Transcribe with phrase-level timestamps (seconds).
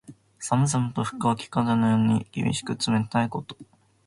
[0.39, 3.55] 寒々と吹く秋風のように、厳しく冷たいこと。